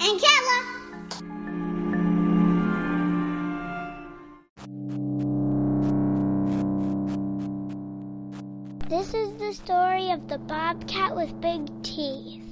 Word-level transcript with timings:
And 0.00 0.20
Kella. 0.20 0.58
This 8.88 9.14
is 9.14 9.32
the 9.38 9.52
story 9.52 10.10
of 10.10 10.28
the 10.28 10.38
bobcat 10.38 11.14
with 11.14 11.40
big 11.40 11.82
teeth. 11.82 12.42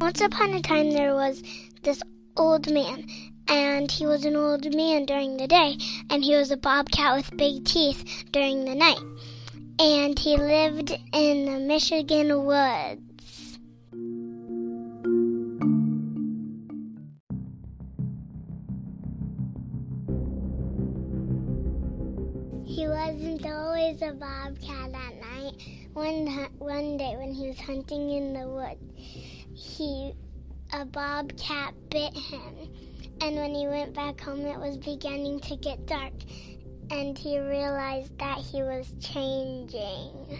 Once 0.00 0.20
upon 0.20 0.54
a 0.54 0.60
time, 0.60 0.90
there 0.90 1.14
was 1.14 1.42
this 1.82 2.02
old 2.36 2.72
man 2.72 3.04
and 3.50 3.90
he 3.90 4.06
was 4.06 4.24
an 4.24 4.36
old 4.36 4.72
man 4.74 5.04
during 5.04 5.36
the 5.36 5.48
day, 5.48 5.76
and 6.08 6.22
he 6.22 6.36
was 6.36 6.52
a 6.52 6.56
bobcat 6.56 7.16
with 7.16 7.36
big 7.36 7.64
teeth 7.64 8.24
during 8.30 8.64
the 8.64 8.74
night. 8.76 9.00
And 9.80 10.16
he 10.16 10.36
lived 10.36 10.96
in 11.12 11.46
the 11.46 11.58
Michigan 11.58 12.44
woods. 12.44 13.58
He 22.66 22.86
wasn't 22.86 23.44
always 23.46 24.00
a 24.00 24.12
bobcat 24.12 24.94
at 24.94 25.20
night. 25.20 25.54
One 25.92 26.26
one 26.58 26.96
day 26.96 27.16
when 27.16 27.32
he 27.34 27.48
was 27.48 27.58
hunting 27.58 28.10
in 28.10 28.32
the 28.32 28.46
woods, 28.46 28.80
he 29.54 30.12
a 30.72 30.84
bobcat 30.84 31.74
bit 31.90 32.14
him. 32.14 32.89
And 33.22 33.36
when 33.36 33.54
he 33.54 33.68
went 33.68 33.94
back 33.94 34.18
home, 34.20 34.46
it 34.46 34.58
was 34.58 34.78
beginning 34.78 35.40
to 35.40 35.56
get 35.56 35.86
dark, 35.86 36.14
and 36.90 37.16
he 37.16 37.38
realized 37.38 38.18
that 38.18 38.38
he 38.38 38.62
was 38.62 38.92
changing. 38.98 40.38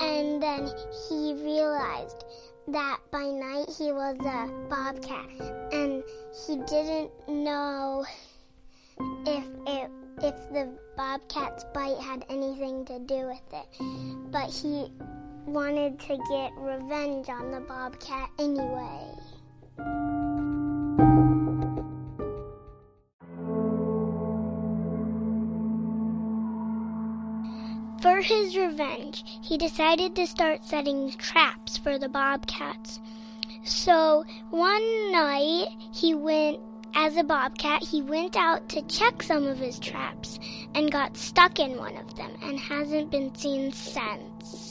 And 0.00 0.42
then 0.42 0.70
he 1.08 1.34
realized 1.42 2.24
that 2.72 2.98
by 3.10 3.24
night 3.24 3.68
he 3.76 3.90
was 3.92 4.16
a 4.20 4.68
bobcat 4.68 5.28
and 5.72 6.02
he 6.46 6.56
didn't 6.66 7.10
know 7.28 8.04
if 9.26 9.44
it 9.66 9.90
if 10.22 10.34
the 10.52 10.68
bobcat's 10.96 11.64
bite 11.72 11.96
had 11.98 12.24
anything 12.28 12.84
to 12.84 12.98
do 12.98 13.26
with 13.26 13.40
it. 13.52 14.30
But 14.30 14.50
he 14.50 14.92
wanted 15.46 15.98
to 16.00 16.18
get 16.30 16.52
revenge 16.58 17.28
on 17.28 17.50
the 17.50 17.60
bobcat 17.60 18.30
anyway 18.38 19.14
For 28.00 28.22
his 28.22 28.56
revenge, 28.56 29.24
he 29.42 29.58
decided 29.58 30.16
to 30.16 30.26
start 30.26 30.64
setting 30.64 31.12
traps 31.12 31.76
for 31.76 31.98
the 31.98 32.08
bobcats. 32.08 32.98
So 33.62 34.24
one 34.48 35.12
night 35.12 35.68
he 35.92 36.14
went, 36.14 36.60
as 36.94 37.18
a 37.18 37.22
bobcat, 37.22 37.82
he 37.82 38.00
went 38.00 38.36
out 38.36 38.68
to 38.70 38.82
check 38.82 39.22
some 39.22 39.46
of 39.46 39.58
his 39.58 39.78
traps 39.78 40.40
and 40.74 40.90
got 40.90 41.16
stuck 41.16 41.60
in 41.60 41.76
one 41.76 41.96
of 41.96 42.16
them 42.16 42.32
and 42.42 42.58
hasn't 42.58 43.10
been 43.10 43.34
seen 43.34 43.70
since. 43.70 44.69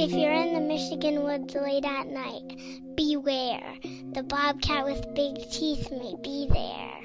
If 0.00 0.12
you're 0.12 0.32
in 0.32 0.54
the 0.54 0.60
Michigan 0.60 1.24
woods 1.24 1.56
late 1.56 1.84
at 1.84 2.06
night, 2.06 2.56
beware. 2.94 3.74
The 4.12 4.22
bobcat 4.22 4.84
with 4.84 5.12
big 5.12 5.50
teeth 5.50 5.90
may 5.90 6.14
be 6.22 6.46
there. 6.48 6.97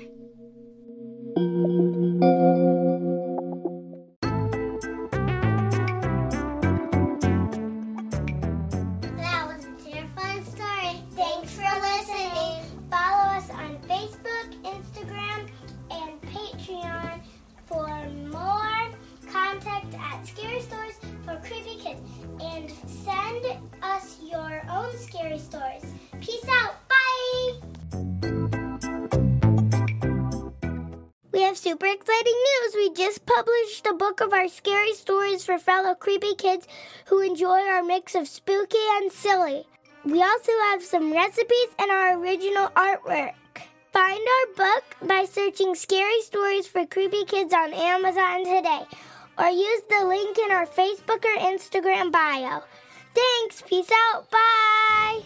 And 22.41 22.71
send 22.87 23.45
us 23.81 24.19
your 24.23 24.63
own 24.69 24.97
scary 24.97 25.39
stories. 25.39 25.85
Peace 26.21 26.45
out. 26.49 26.75
Bye. 26.87 27.73
We 31.31 31.41
have 31.41 31.57
super 31.57 31.85
exciting 31.85 32.33
news. 32.33 32.75
We 32.75 32.93
just 32.93 33.25
published 33.25 33.85
a 33.87 33.93
book 33.93 34.21
of 34.21 34.33
our 34.33 34.47
scary 34.47 34.93
stories 34.93 35.45
for 35.45 35.57
fellow 35.57 35.95
creepy 35.95 36.35
kids 36.35 36.67
who 37.07 37.21
enjoy 37.21 37.59
our 37.61 37.83
mix 37.83 38.15
of 38.15 38.27
spooky 38.27 38.77
and 38.97 39.11
silly. 39.11 39.65
We 40.05 40.21
also 40.21 40.51
have 40.71 40.83
some 40.83 41.11
recipes 41.11 41.69
and 41.79 41.91
our 41.91 42.19
original 42.19 42.67
artwork. 42.69 43.33
Find 43.91 44.21
our 44.21 44.55
book 44.55 44.83
by 45.07 45.25
searching 45.25 45.75
Scary 45.75 46.21
Stories 46.21 46.67
for 46.67 46.85
Creepy 46.85 47.25
Kids 47.25 47.53
on 47.53 47.73
Amazon 47.73 48.43
today 48.43 48.85
or 49.37 49.47
use 49.47 49.81
the 49.89 50.05
link 50.05 50.37
in 50.37 50.51
our 50.51 50.65
Facebook 50.65 51.23
or 51.25 51.37
Instagram 51.37 52.11
bio. 52.11 52.63
Thanks. 53.15 53.61
Peace 53.61 53.89
out. 54.13 54.29
Bye. 54.29 55.21